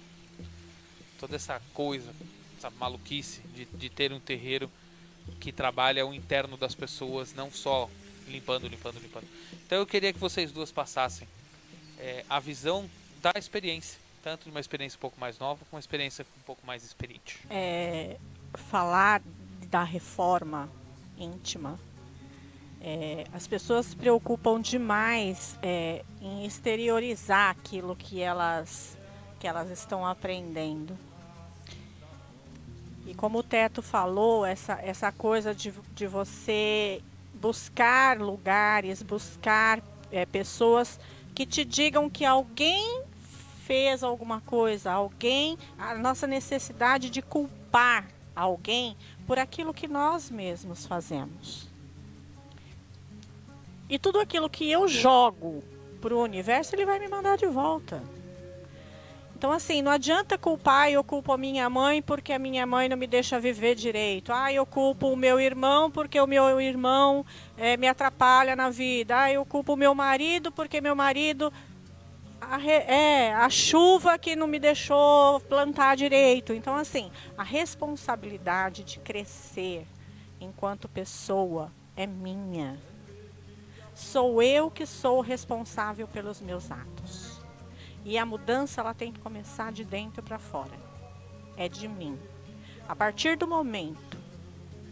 [1.19, 2.13] toda essa coisa,
[2.57, 4.69] essa maluquice de, de ter um terreiro
[5.39, 7.89] que trabalha o interno das pessoas, não só
[8.27, 9.25] limpando, limpando, limpando.
[9.65, 11.27] Então eu queria que vocês duas passassem
[11.97, 12.89] é, a visão
[13.25, 16.65] da experiência, tanto de uma experiência um pouco mais nova, como uma experiência um pouco
[16.65, 17.39] mais experiente.
[17.49, 18.17] É,
[18.53, 19.21] falar
[19.67, 20.69] da reforma
[21.17, 21.79] íntima
[22.87, 28.95] é, as pessoas se preocupam demais é, em exteriorizar aquilo que elas,
[29.39, 30.95] que elas estão aprendendo.
[33.07, 37.01] E como o Teto falou, essa, essa coisa de, de você
[37.33, 40.99] buscar lugares, buscar é, pessoas
[41.33, 43.04] que te digam que alguém
[43.65, 50.85] fez alguma coisa, alguém, a nossa necessidade de culpar alguém por aquilo que nós mesmos
[50.85, 51.67] fazemos.
[53.89, 55.63] E tudo aquilo que eu jogo
[55.99, 58.01] pro universo, ele vai me mandar de volta.
[59.37, 62.95] Então, assim, não adianta culpar, eu culpo a minha mãe porque a minha mãe não
[62.95, 64.31] me deixa viver direito.
[64.31, 67.25] Ah, eu culpo o meu irmão porque o meu irmão
[67.57, 69.19] é, me atrapalha na vida.
[69.23, 71.51] Ah, eu culpo o meu marido porque meu marido.
[72.41, 76.53] A é, a chuva que não me deixou plantar direito.
[76.53, 79.87] Então, assim, a responsabilidade de crescer
[80.39, 82.79] enquanto pessoa é minha.
[83.93, 87.41] Sou eu que sou responsável pelos meus atos.
[88.03, 90.77] E a mudança ela tem que começar de dentro para fora.
[91.57, 92.19] É de mim.
[92.87, 94.17] A partir do momento,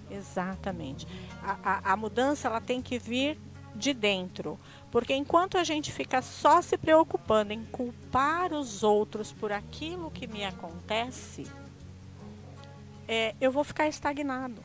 [0.10, 1.06] exatamente,
[1.44, 3.40] a, a, a mudança ela tem que vir
[3.76, 4.60] de dentro.
[4.92, 10.28] Porque enquanto a gente fica só se preocupando em culpar os outros por aquilo que
[10.28, 11.48] me acontece,
[13.08, 14.62] é, eu vou ficar estagnado.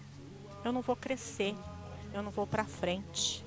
[0.64, 1.54] Eu não vou crescer.
[2.12, 3.46] Eu não vou para frente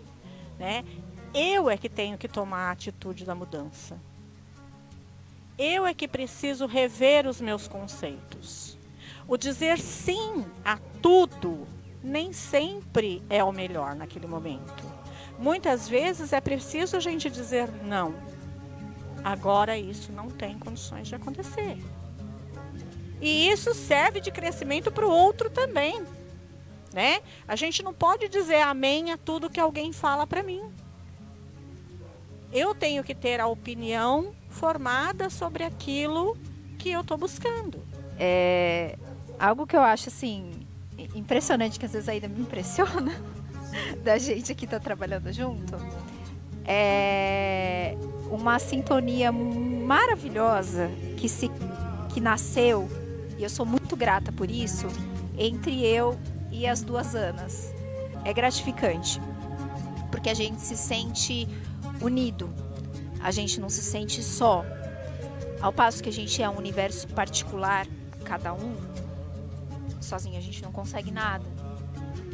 [0.61, 0.85] né?
[1.33, 3.97] Eu é que tenho que tomar a atitude da mudança.
[5.57, 8.77] Eu é que preciso rever os meus conceitos.
[9.27, 11.67] O dizer sim a tudo
[12.03, 15.00] nem sempre é o melhor naquele momento.
[15.39, 18.13] Muitas vezes é preciso a gente dizer não.
[19.23, 21.77] Agora isso não tem condições de acontecer.
[23.19, 26.03] E isso serve de crescimento para o outro também
[26.93, 27.21] né?
[27.47, 30.61] A gente não pode dizer amém a tudo que alguém fala para mim.
[32.51, 36.37] Eu tenho que ter a opinião formada sobre aquilo
[36.77, 37.81] que eu estou buscando.
[38.19, 38.97] É
[39.39, 40.51] algo que eu acho assim
[41.15, 43.11] impressionante que às vezes ainda me impressiona
[44.03, 45.75] da gente que está trabalhando junto
[46.65, 47.97] é
[48.29, 51.51] uma sintonia maravilhosa que se
[52.13, 52.89] que nasceu
[53.37, 54.87] e eu sou muito grata por isso
[55.37, 56.17] entre eu
[56.51, 57.73] e as duas Anas.
[58.23, 59.19] É gratificante,
[60.11, 61.47] porque a gente se sente
[62.01, 62.53] unido,
[63.19, 64.63] a gente não se sente só.
[65.59, 67.87] Ao passo que a gente é um universo particular,
[68.23, 68.75] cada um,
[69.99, 71.45] sozinho a gente não consegue nada.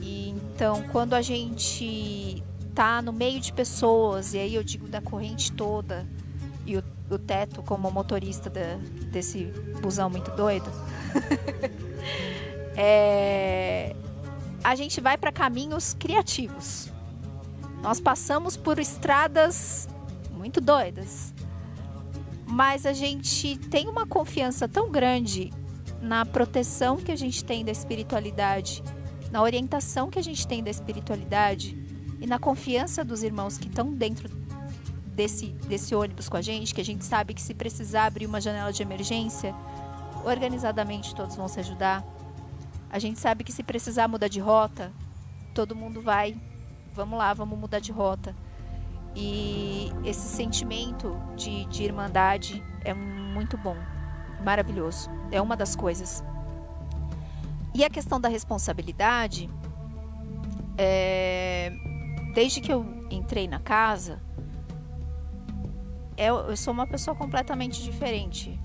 [0.07, 2.43] Então, quando a gente
[2.73, 6.07] tá no meio de pessoas, e aí eu digo da corrente toda,
[6.65, 8.75] e o, o teto como motorista da,
[9.11, 9.45] desse
[9.81, 10.69] busão muito doido.
[12.75, 13.95] é,
[14.63, 16.91] a gente vai para caminhos criativos.
[17.81, 19.87] Nós passamos por estradas
[20.31, 21.33] muito doidas,
[22.45, 25.51] mas a gente tem uma confiança tão grande
[26.01, 28.83] na proteção que a gente tem da espiritualidade,
[29.37, 31.77] na orientação que a gente tem da espiritualidade
[32.19, 34.27] e na confiança dos irmãos que estão dentro
[35.15, 38.41] desse, desse ônibus com a gente, que a gente sabe que se precisar abrir uma
[38.41, 39.53] janela de emergência,
[40.25, 42.03] organizadamente todos vão se ajudar.
[42.89, 44.91] A gente sabe que se precisar mudar de rota,
[45.53, 46.35] todo mundo vai.
[46.95, 48.35] Vamos lá, vamos mudar de rota.
[49.15, 53.77] E esse sentimento de, de irmandade é muito bom,
[54.43, 55.11] maravilhoso.
[55.31, 56.23] É uma das coisas.
[57.77, 59.47] E a questão da responsabilidade,
[60.75, 61.71] é,
[62.33, 64.19] desde que eu entrei na casa,
[66.17, 68.59] eu, eu sou uma pessoa completamente diferente.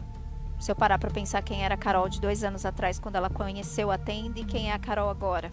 [0.59, 3.29] Se eu parar para pensar quem era a Carol de dois anos atrás, quando ela
[3.29, 5.53] conheceu a Tenda, e quem é a Carol agora.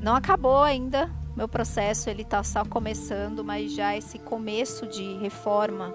[0.00, 5.92] Não acabou ainda meu processo, ele está só começando, mas já esse começo de reforma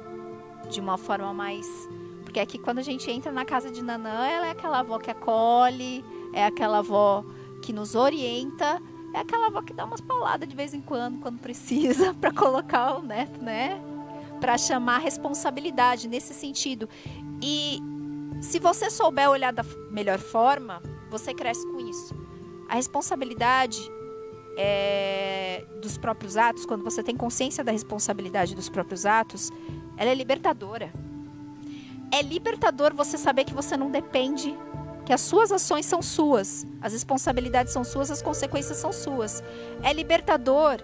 [0.69, 1.65] de uma forma mais.
[2.25, 5.09] Porque aqui quando a gente entra na casa de Nanã, ela é aquela avó que
[5.09, 6.03] acolhe,
[6.35, 7.23] é aquela avó
[7.61, 8.79] que nos orienta,
[9.13, 12.97] é aquela avó que dá umas pauladas de vez em quando, quando precisa, para colocar
[12.97, 13.81] o neto, né?
[14.41, 16.87] Para chamar responsabilidade nesse sentido.
[17.41, 17.79] E
[18.41, 22.13] se você souber olhar da melhor forma, você cresce com isso.
[22.67, 23.89] A responsabilidade
[24.57, 29.51] é, dos próprios atos, quando você tem consciência da responsabilidade dos próprios atos,
[29.95, 30.91] ela é libertadora.
[32.11, 34.55] É libertador você saber que você não depende,
[35.05, 39.43] que as suas ações são suas, as responsabilidades são suas, as consequências são suas.
[39.83, 40.81] É libertador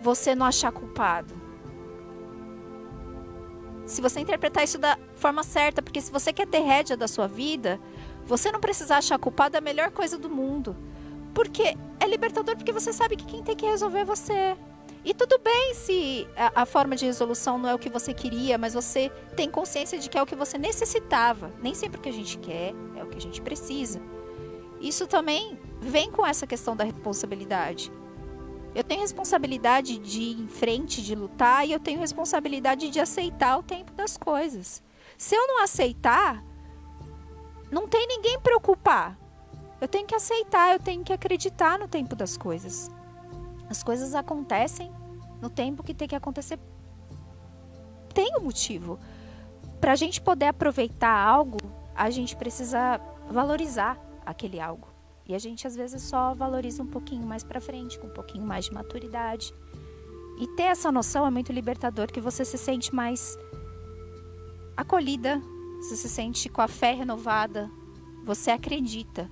[0.00, 1.42] você não achar culpado
[3.86, 7.26] se você interpretar isso da forma certa, porque se você quer ter rédea da sua
[7.26, 7.80] vida,
[8.24, 10.76] você não precisa achar culpado a melhor coisa do mundo.
[11.34, 14.56] Porque é libertador porque você sabe que quem tem que resolver é você.
[15.04, 18.56] E tudo bem se a, a, forma de resolução não é o que você queria,
[18.56, 21.52] mas você tem consciência de que é o que você necessitava.
[21.60, 24.00] Nem sempre o que a gente quer é o que a gente precisa.
[24.80, 27.92] Isso também vem com essa questão da responsabilidade.
[28.74, 33.58] Eu tenho responsabilidade de ir em frente, de lutar, e eu tenho responsabilidade de aceitar
[33.58, 34.82] o tempo das coisas.
[35.18, 36.42] Se eu não aceitar,
[37.70, 39.18] não tem ninguém preocupar.
[39.80, 42.90] Eu tenho que aceitar, eu tenho que acreditar no tempo das coisas.
[43.68, 44.92] As coisas acontecem
[45.40, 46.58] no tempo que tem que acontecer.
[48.14, 48.98] Tem um motivo.
[49.80, 51.58] Para a gente poder aproveitar algo,
[51.94, 54.86] a gente precisa valorizar aquele algo.
[55.26, 58.44] E a gente às vezes só valoriza um pouquinho mais para frente, com um pouquinho
[58.44, 59.54] mais de maturidade.
[60.38, 63.38] E ter essa noção é muito libertador, que você se sente mais
[64.76, 65.40] acolhida,
[65.80, 67.70] você se sente com a fé renovada,
[68.24, 69.30] você acredita.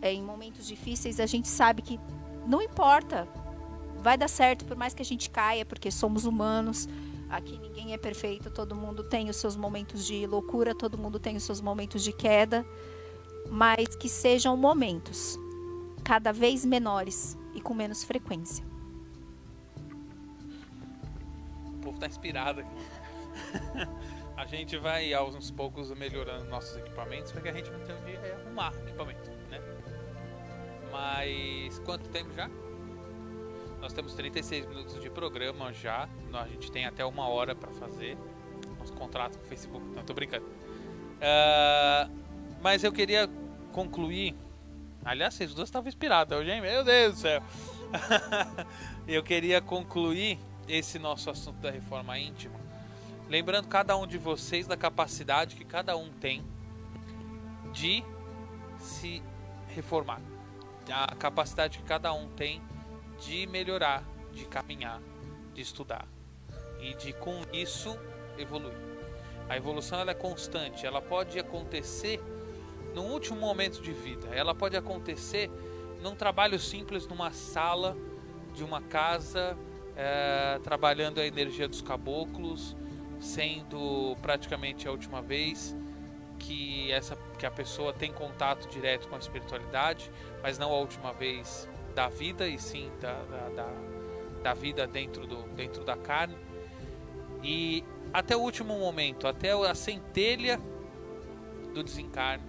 [0.00, 1.98] É, em momentos difíceis a gente sabe que
[2.46, 3.28] não importa,
[3.98, 6.88] vai dar certo, por mais que a gente caia, porque somos humanos.
[7.28, 11.36] Aqui ninguém é perfeito, todo mundo tem os seus momentos de loucura, todo mundo tem
[11.36, 12.64] os seus momentos de queda
[13.50, 15.38] mas que sejam momentos
[16.02, 18.64] cada vez menores e com menos frequência.
[21.66, 22.76] O povo tá inspirado aqui.
[24.36, 28.32] a gente vai aos poucos melhorando nossos equipamentos para que a gente não tenha de
[28.32, 29.30] arrumar equipamento?
[30.94, 32.48] Mas quanto tempo já?
[33.80, 36.08] Nós temos 36 minutos de programa já.
[36.32, 38.16] A gente tem até uma hora para fazer
[38.78, 39.84] nosso contrato com o Facebook.
[39.88, 40.46] Não, tô brincando.
[40.46, 42.08] Uh,
[42.62, 43.28] mas eu queria
[43.72, 44.36] concluir.
[45.04, 46.60] Aliás, vocês duas estavam inspirados hoje, hein?
[46.60, 47.42] Meu Deus do céu!
[49.08, 52.54] eu queria concluir esse nosso assunto da reforma íntima.
[53.28, 56.44] Lembrando cada um de vocês da capacidade que cada um tem
[57.72, 58.04] de
[58.78, 59.20] se
[59.74, 60.20] reformar.
[60.90, 62.62] A capacidade que cada um tem
[63.18, 65.00] de melhorar, de caminhar,
[65.52, 66.06] de estudar.
[66.80, 67.98] E de com isso
[68.36, 68.76] evoluir.
[69.48, 72.20] A evolução ela é constante, ela pode acontecer
[72.94, 74.28] no último momento de vida.
[74.28, 75.50] Ela pode acontecer
[76.02, 77.96] num trabalho simples, numa sala
[78.54, 79.56] de uma casa,
[79.96, 82.76] é, trabalhando a energia dos caboclos,
[83.20, 85.76] sendo praticamente a última vez
[86.38, 90.10] que essa que a pessoa tem contato direto com a espiritualidade,
[90.42, 93.68] mas não a última vez da vida e sim da, da, da,
[94.42, 96.34] da vida dentro, do, dentro da carne.
[97.42, 97.84] E
[98.14, 100.58] até o último momento, até a centelha
[101.74, 102.42] do desencarne,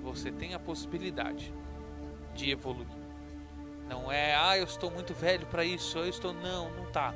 [0.00, 1.52] você tem a possibilidade
[2.32, 2.86] de evoluir.
[3.88, 7.12] Não é, ah, eu estou muito velho para isso, eu estou não, não tá.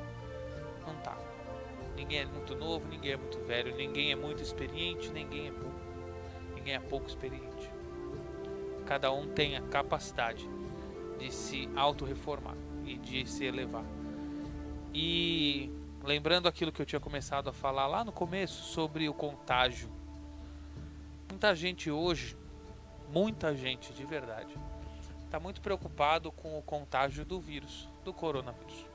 [0.85, 1.17] Não tá.
[1.95, 5.70] Ninguém é muito novo, ninguém é muito velho, ninguém é muito experiente, ninguém é.
[6.61, 7.71] Ninguém é pouco experiente.
[8.85, 10.47] cada um tem a capacidade
[11.17, 12.55] de se auto-reformar
[12.85, 13.83] e de se elevar.
[14.93, 15.71] E
[16.03, 19.89] lembrando aquilo que eu tinha começado a falar lá no começo sobre o contágio.
[21.31, 22.37] Muita gente hoje,
[23.11, 24.53] muita gente de verdade,
[25.25, 28.85] está muito preocupado com o contágio do vírus, do coronavírus.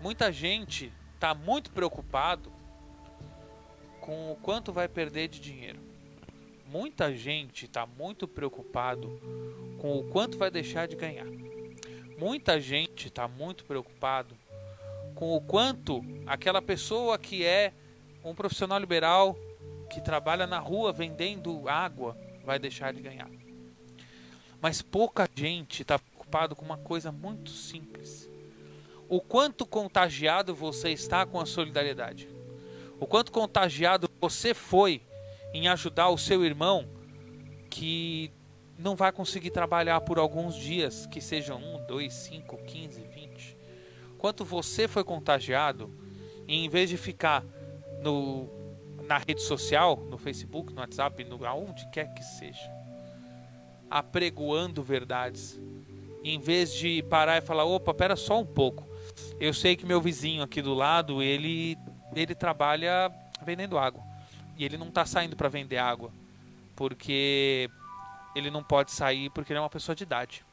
[0.00, 2.52] Muita gente está muito preocupado
[4.00, 5.91] com o quanto vai perder de dinheiro.
[6.72, 9.20] Muita gente está muito preocupado
[9.78, 11.26] com o quanto vai deixar de ganhar.
[12.18, 14.34] Muita gente está muito preocupado
[15.14, 17.74] com o quanto aquela pessoa que é
[18.24, 19.36] um profissional liberal
[19.90, 23.28] que trabalha na rua vendendo água vai deixar de ganhar.
[24.58, 28.30] Mas pouca gente está preocupado com uma coisa muito simples.
[29.10, 32.30] O quanto contagiado você está com a solidariedade.
[32.98, 35.02] O quanto contagiado você foi
[35.52, 36.86] em ajudar o seu irmão
[37.70, 38.30] que
[38.78, 43.56] não vai conseguir trabalhar por alguns dias, que sejam um, dois, cinco, quinze, vinte.
[44.18, 45.90] Quanto você foi contagiado
[46.48, 47.44] e em vez de ficar
[48.02, 48.48] no,
[49.06, 52.70] na rede social, no Facebook, no WhatsApp, no aonde quer que seja,
[53.90, 55.60] apregoando verdades,
[56.24, 58.86] em vez de parar e falar, opa, pera só um pouco.
[59.40, 61.76] Eu sei que meu vizinho aqui do lado, ele
[62.14, 63.10] ele trabalha
[63.44, 64.11] vendendo água.
[64.56, 66.12] E ele não está saindo para vender água,
[66.76, 67.70] porque
[68.34, 70.44] ele não pode sair porque ele é uma pessoa de idade.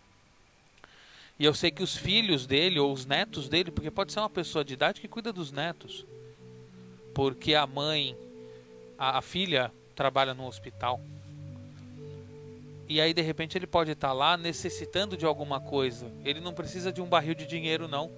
[1.39, 4.29] E eu sei que os filhos dele ou os netos dele, porque pode ser uma
[4.29, 6.05] pessoa de idade que cuida dos netos,
[7.13, 8.17] porque a mãe,
[8.97, 10.99] a, a filha trabalha no hospital.
[12.89, 16.11] E aí de repente ele pode estar lá necessitando de alguma coisa.
[16.25, 18.11] Ele não precisa de um barril de dinheiro não.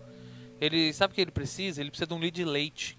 [0.60, 1.82] Ele sabe o que ele precisa?
[1.82, 2.98] Ele precisa de um litro de leite.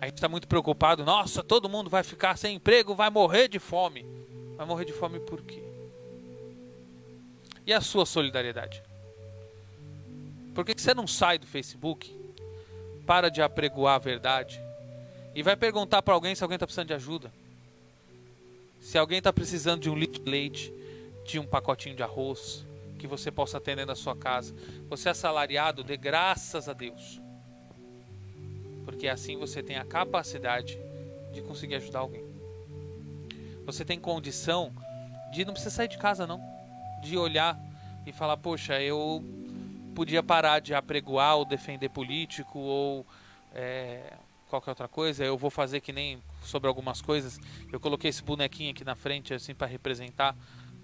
[0.00, 1.04] A gente está muito preocupado.
[1.04, 4.04] Nossa, todo mundo vai ficar sem emprego, vai morrer de fome.
[4.56, 5.62] Vai morrer de fome por quê?
[7.66, 8.82] E a sua solidariedade?
[10.54, 12.18] Por que, você não sai do Facebook,
[13.06, 14.60] para de apregoar a verdade
[15.34, 17.32] e vai perguntar para alguém se alguém está precisando de ajuda?
[18.80, 20.72] Se alguém está precisando de um litro de leite,
[21.24, 22.64] de um pacotinho de arroz,
[22.98, 24.54] que você possa atender na sua casa.
[24.88, 27.20] Você é assalariado, dê graças a Deus.
[28.84, 30.78] Porque assim você tem a capacidade
[31.32, 32.24] de conseguir ajudar alguém.
[33.64, 34.72] Você tem condição
[35.32, 36.40] de não precisa sair de casa não,
[37.02, 37.58] de olhar
[38.06, 39.24] e falar, poxa, eu
[39.94, 43.06] podia parar de apregoar ou defender político ou
[43.54, 44.14] é,
[44.48, 45.24] qualquer outra coisa.
[45.24, 47.38] Eu vou fazer que nem sobre algumas coisas.
[47.70, 50.36] Eu coloquei esse bonequinho aqui na frente assim para representar.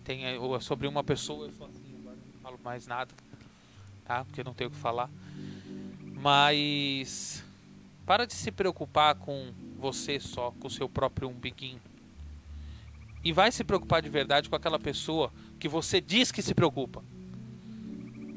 [0.05, 1.47] Tem é, sobre uma pessoa.
[1.47, 3.13] Eu sou assim, agora não falo mais nada,
[4.05, 4.25] tá?
[4.25, 5.11] Porque não tenho o que falar.
[6.15, 7.45] Mas
[8.07, 11.81] para de se preocupar com você só, com o seu próprio umbiguinho.
[13.25, 17.03] E vai se preocupar de verdade com aquela pessoa que você diz que se preocupa.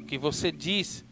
[0.08, 1.04] Que você diz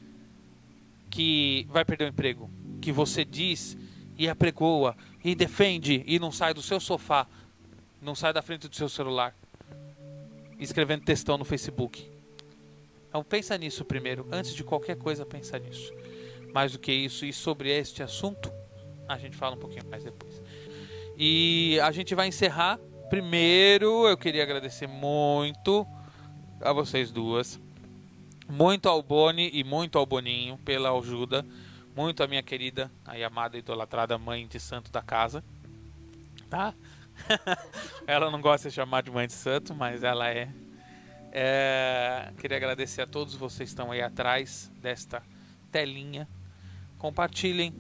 [1.09, 2.51] que vai perder o emprego.
[2.83, 3.79] Que você diz
[4.17, 7.29] e apregoa e defende e não sai do seu sofá,
[8.03, 9.33] não sai da frente do seu celular,
[10.59, 12.11] escrevendo textão no Facebook.
[13.09, 15.93] Então pensa nisso primeiro, antes de qualquer coisa pensa nisso
[16.53, 18.53] mais do que isso e sobre este assunto
[19.09, 20.43] a gente fala um pouquinho mais depois.
[21.17, 22.79] E a gente vai encerrar.
[23.09, 25.87] Primeiro, eu queria agradecer muito
[26.61, 27.59] a vocês duas,
[28.47, 31.45] muito ao Boni e muito ao Boninho pela ajuda,
[31.97, 35.43] muito a minha querida, a amada e idolatrada mãe de santo da casa,
[36.51, 36.75] tá?
[38.07, 40.51] ela não gosta de chamar de mãe de santo, mas ela é.
[41.33, 42.31] é.
[42.39, 45.23] Queria agradecer a todos vocês que estão aí atrás desta
[45.73, 46.29] telinha
[46.99, 47.73] compartilhem,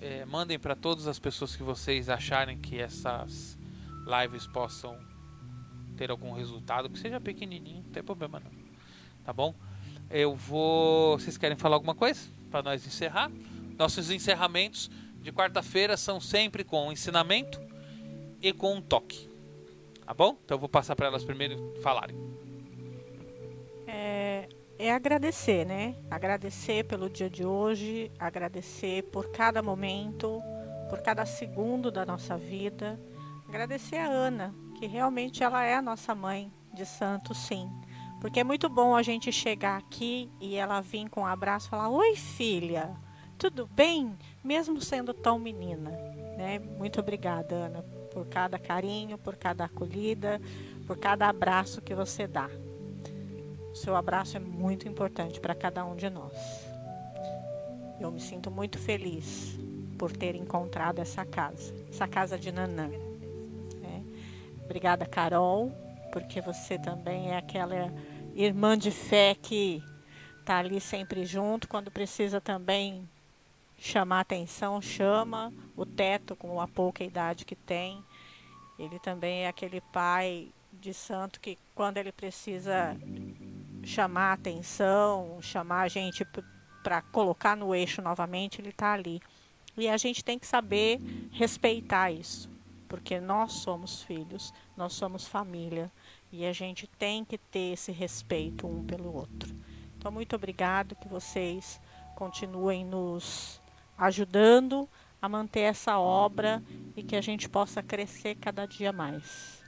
[0.00, 3.56] é, mandem para todas as pessoas que vocês acharem que essas
[4.06, 4.98] lives possam
[5.96, 8.50] ter algum resultado, que seja pequenininho, não tem problema não.
[9.24, 9.54] Tá bom?
[10.10, 11.18] Eu vou.
[11.18, 12.20] Vocês querem falar alguma coisa
[12.50, 13.30] para nós encerrar?
[13.78, 14.90] Nossos encerramentos
[15.22, 17.58] de quarta-feira são sempre com ensinamento
[18.42, 19.28] e com um toque.
[20.04, 20.38] Tá bom?
[20.44, 22.14] Então eu vou passar para elas primeiro falarem.
[23.86, 24.48] É,
[24.78, 25.94] é agradecer, né?
[26.10, 30.42] Agradecer pelo dia de hoje, agradecer por cada momento,
[30.90, 33.00] por cada segundo da nossa vida.
[33.48, 37.70] Agradecer a Ana, que realmente ela é a nossa mãe de santo, sim.
[38.20, 41.70] Porque é muito bom a gente chegar aqui e ela vir com um abraço e
[41.70, 42.96] falar: Oi, filha,
[43.38, 44.16] tudo bem?
[44.42, 45.90] Mesmo sendo tão menina.
[46.36, 46.58] Né?
[46.58, 50.40] Muito obrigada, Ana, por cada carinho, por cada acolhida,
[50.86, 52.48] por cada abraço que você dá.
[53.74, 56.32] Seu abraço é muito importante para cada um de nós.
[58.00, 59.58] Eu me sinto muito feliz
[59.98, 62.88] por ter encontrado essa casa, essa casa de Nanã.
[63.82, 64.64] É.
[64.64, 65.72] Obrigada, Carol,
[66.12, 67.92] porque você também é aquela
[68.34, 69.82] irmã de fé que
[70.38, 73.08] está ali sempre junto, quando precisa também
[73.76, 78.04] chamar atenção, chama o teto com a pouca idade que tem.
[78.78, 82.96] Ele também é aquele pai de santo que quando ele precisa
[83.86, 86.26] chamar atenção, chamar a gente
[86.82, 89.20] para colocar no eixo novamente, ele está ali.
[89.76, 91.00] E a gente tem que saber
[91.32, 92.48] respeitar isso,
[92.88, 95.90] porque nós somos filhos, nós somos família
[96.30, 99.54] e a gente tem que ter esse respeito um pelo outro.
[99.96, 101.80] Então, muito obrigado que vocês
[102.14, 103.60] continuem nos
[103.96, 104.88] ajudando
[105.20, 106.62] a manter essa obra
[106.96, 109.62] e que a gente possa crescer cada dia mais.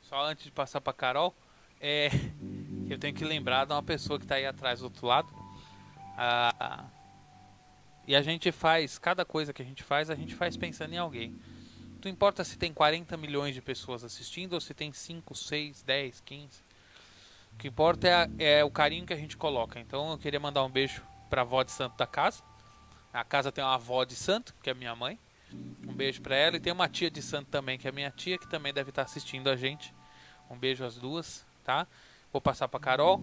[0.00, 1.34] Só antes de passar para Carol,
[1.80, 2.08] é,
[2.92, 5.28] eu tenho que lembrar de uma pessoa que está aí atrás do outro lado.
[6.16, 6.84] Ah,
[8.06, 10.98] e a gente faz, cada coisa que a gente faz, a gente faz pensando em
[10.98, 11.38] alguém.
[12.02, 16.20] Não importa se tem 40 milhões de pessoas assistindo ou se tem 5, 6, 10,
[16.20, 16.62] 15.
[17.52, 18.08] O que importa
[18.38, 19.78] é, é o carinho que a gente coloca.
[19.80, 22.42] Então eu queria mandar um beijo para a avó de santo da casa.
[23.12, 25.18] A casa tem uma avó de santo, que é minha mãe.
[25.86, 26.56] Um beijo para ela.
[26.56, 29.02] E tem uma tia de santo também, que é minha tia, que também deve estar
[29.02, 29.92] assistindo a gente.
[30.50, 31.86] Um beijo às duas, tá?
[32.32, 33.22] Vou passar para Carol.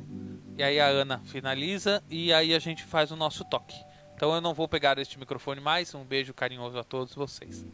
[0.57, 2.03] E aí a Ana finaliza.
[2.09, 3.75] E aí a gente faz o nosso toque.
[4.15, 5.93] Então eu não vou pegar este microfone mais.
[5.93, 7.65] Um beijo carinhoso a todos vocês.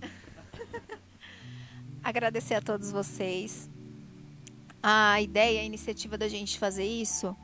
[2.02, 3.70] agradecer a todos vocês.
[4.82, 7.34] A ideia, a iniciativa da gente fazer isso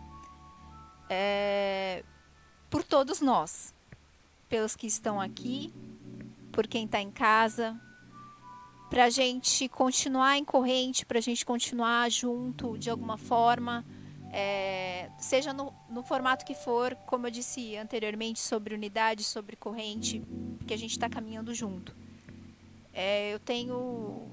[1.08, 2.04] é
[2.68, 3.74] por todos nós,
[4.48, 5.72] pelos que estão aqui,
[6.52, 7.80] por quem está em casa,
[8.90, 13.86] para a gente continuar em corrente, para a gente continuar junto de alguma forma,
[14.32, 20.22] é, seja no, no formato que for, como eu disse anteriormente, sobre unidade, sobre corrente,
[20.66, 21.96] que a gente está caminhando junto.
[22.92, 24.28] É, eu tenho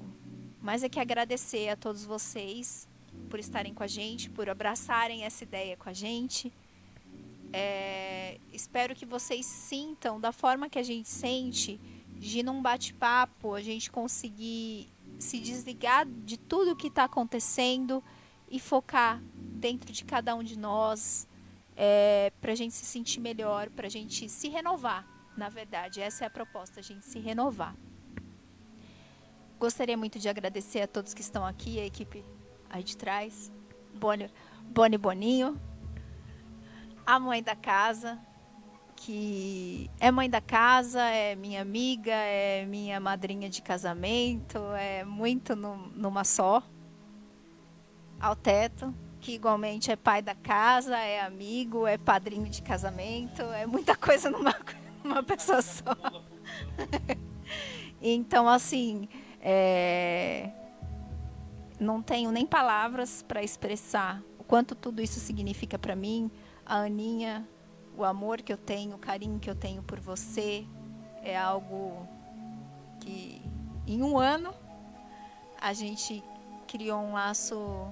[0.60, 2.88] mais é que agradecer a todos vocês
[3.30, 6.52] por estarem com a gente, por abraçarem essa ideia com a gente.
[7.52, 11.80] É, espero que vocês sintam da forma que a gente sente,
[12.18, 18.02] de num bate-papo a gente conseguir se desligar de tudo que está acontecendo
[18.50, 21.28] e focar dentro de cada um de nós,
[21.76, 25.06] é, para a gente se sentir melhor, para a gente se renovar.
[25.36, 27.76] Na verdade, essa é a proposta, a gente se renovar.
[29.58, 32.24] Gostaria muito de agradecer a todos que estão aqui, a equipe
[32.70, 33.50] aí de trás,
[33.94, 34.30] Boni,
[34.62, 35.60] Boni Boninho,
[37.06, 38.18] a mãe da casa,
[39.00, 45.54] que é mãe da casa, é minha amiga, é minha madrinha de casamento, é muito
[45.54, 46.62] no- numa só.
[48.20, 53.66] Ao teto, que igualmente é pai da casa, é amigo, é padrinho de casamento, é
[53.66, 54.54] muita coisa numa,
[55.04, 55.96] numa pessoa só.
[58.02, 59.08] então, assim,
[59.40, 60.50] é,
[61.78, 66.28] não tenho nem palavras para expressar o quanto tudo isso significa para mim.
[66.66, 67.48] A Aninha,
[67.98, 70.64] o amor que eu tenho, o carinho que eu tenho por você
[71.20, 72.08] é algo
[73.00, 73.42] que
[73.86, 74.54] em um ano
[75.60, 76.22] a gente
[76.68, 77.88] criou um laço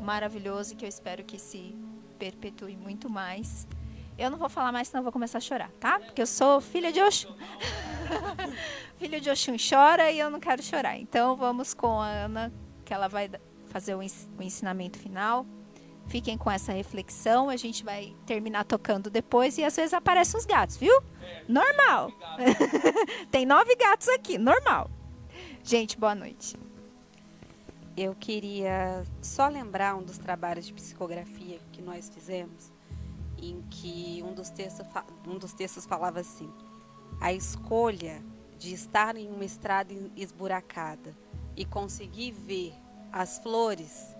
[0.00, 1.76] maravilhoso que eu espero que se
[2.18, 3.68] perpetue muito mais.
[4.16, 5.98] Eu não vou falar mais, senão vou começar a chorar, tá?
[5.98, 7.34] Porque eu sou filha de Oxum.
[8.98, 10.96] Filho de Oxum chora e eu não quero chorar.
[10.96, 12.52] Então vamos com a Ana,
[12.84, 13.30] que ela vai
[13.66, 14.02] fazer o
[14.40, 15.44] ensinamento final.
[16.06, 20.44] Fiquem com essa reflexão, a gente vai terminar tocando depois e às vezes aparecem uns
[20.44, 20.92] gatos, viu?
[21.48, 22.12] Normal.
[23.30, 24.90] Tem nove gatos aqui, normal.
[25.62, 26.56] Gente, boa noite.
[27.96, 32.72] Eu queria só lembrar um dos trabalhos de psicografia que nós fizemos,
[33.38, 34.86] em que um dos textos,
[35.26, 36.50] um dos textos falava assim:
[37.20, 38.22] a escolha
[38.58, 41.16] de estar em uma estrada esburacada
[41.56, 42.72] e conseguir ver
[43.12, 44.11] as flores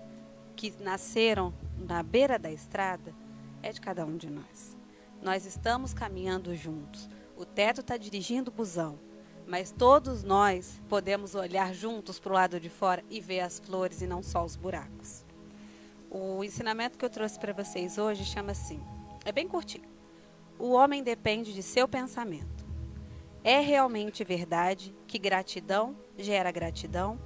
[0.56, 3.14] que nasceram na beira da estrada
[3.62, 4.76] é de cada um de nós.
[5.22, 7.08] Nós estamos caminhando juntos.
[7.36, 8.98] O teto está dirigindo o busão,
[9.46, 14.02] mas todos nós podemos olhar juntos para o lado de fora e ver as flores
[14.02, 15.24] e não só os buracos.
[16.10, 18.80] O ensinamento que eu trouxe para vocês hoje chama assim:
[19.24, 19.88] é bem curtinho.
[20.58, 22.64] O homem depende de seu pensamento.
[23.42, 27.18] É realmente verdade que gratidão gera gratidão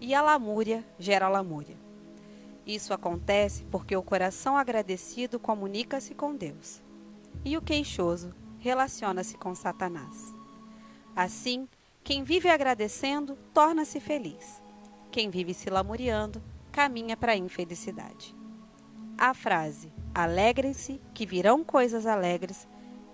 [0.00, 1.76] e a lamúria gera lamúria.
[2.66, 6.80] Isso acontece porque o coração agradecido comunica-se com Deus
[7.44, 10.32] e o queixoso relaciona-se com Satanás.
[11.16, 11.68] Assim,
[12.04, 14.62] quem vive agradecendo torna-se feliz.
[15.10, 18.34] Quem vive se lamuriando caminha para a infelicidade.
[19.18, 22.68] A frase alegrem-se que virão coisas alegres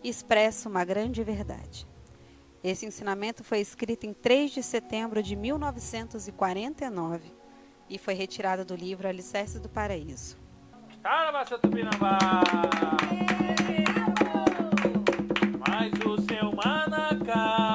[0.05, 1.87] expressa uma grande verdade.
[2.63, 7.38] Esse ensinamento foi escrito em 3 de setembro de 1949
[7.89, 10.37] e foi retirada do livro Alicerces do Paraíso.
[11.03, 12.19] Caramba, seu Tupinambá!
[15.67, 17.68] Mas o seu Manacá